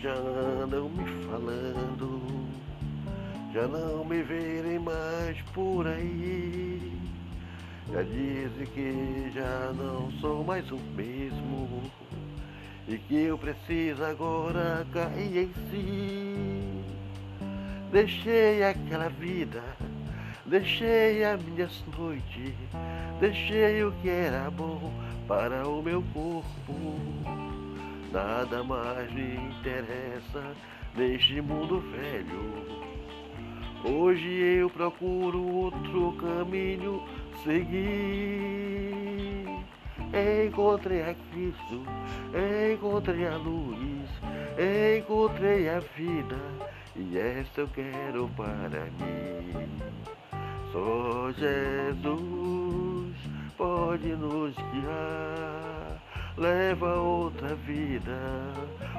[0.00, 2.20] já andam me falando,
[3.52, 6.92] já não me verem mais por aí.
[7.92, 11.90] Já dizem que já não sou mais o mesmo
[12.88, 16.84] e que eu preciso agora cair em si.
[17.90, 19.62] Deixei aquela vida,
[20.44, 22.54] deixei as minhas noites,
[23.20, 24.92] deixei o que era bom
[25.26, 27.55] para o meu corpo.
[28.16, 30.42] Nada mais me interessa
[30.94, 32.64] neste mundo velho.
[33.84, 37.02] Hoje eu procuro outro caminho
[37.44, 37.84] seguir.
[40.46, 41.84] Encontrei a Cristo,
[42.72, 44.08] encontrei a luz,
[44.98, 46.38] encontrei a vida
[46.96, 49.52] e esta eu quero para mim.
[50.72, 53.14] Só Jesus
[53.58, 55.75] pode nos guiar,
[56.36, 58.18] leva outra vida,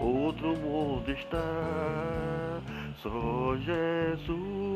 [0.00, 2.60] outro mundo está.
[3.02, 4.70] Só Jesus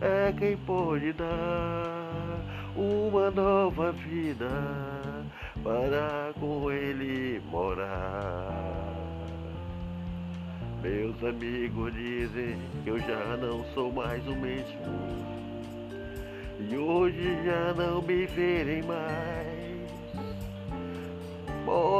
[0.00, 2.40] é quem pode dar
[2.76, 4.50] uma nova vida
[5.62, 8.86] para com Ele morar.
[10.82, 15.26] Meus amigos dizem que eu já não sou mais o mesmo.
[16.60, 19.75] E hoje já não me verem mais.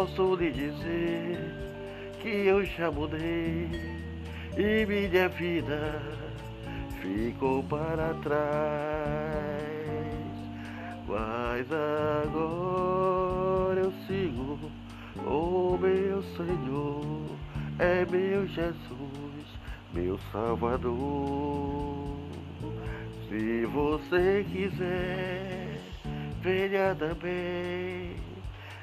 [0.06, 1.36] Posso lhe dizer
[2.22, 3.68] que eu já mudei
[4.56, 6.00] e minha vida
[7.02, 8.36] ficou para trás.
[11.08, 11.66] Mas
[12.22, 14.70] agora eu sigo
[15.26, 17.26] o meu Senhor,
[17.80, 19.58] é meu Jesus,
[19.92, 22.16] meu Salvador.
[23.28, 25.80] Se você quiser,
[26.42, 28.25] venha também.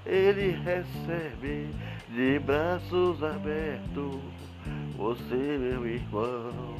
[0.05, 1.69] Ele recebe
[2.09, 4.19] de braços abertos.
[4.97, 6.75] Você, meu irmão,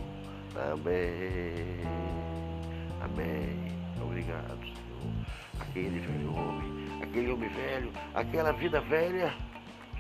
[0.54, 1.80] também.
[3.02, 3.72] Amém.
[4.02, 5.14] Obrigado, Senhor.
[5.60, 9.34] Aquele velho homem, aquele homem velho, aquela vida velha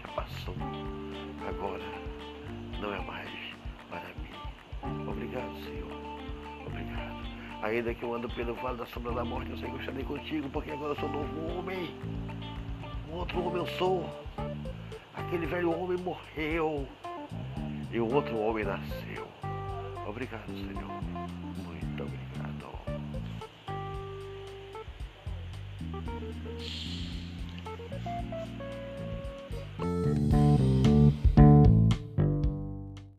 [0.02, 0.56] já passou.
[1.48, 1.84] Agora
[2.80, 3.30] não é mais
[3.90, 5.10] para mim.
[5.10, 5.92] Obrigado, Senhor.
[6.68, 7.24] Obrigado.
[7.64, 10.04] Ainda que eu ando pelo vale da sombra da morte, eu sei que eu estarei
[10.04, 11.96] contigo, porque agora eu sou novo homem.
[13.14, 14.10] Outro homem eu sou.
[15.14, 16.88] Aquele velho homem morreu
[17.92, 19.28] e o outro homem nasceu.
[20.08, 20.92] Obrigado, Senhor.
[21.64, 22.33] Muito obrigado.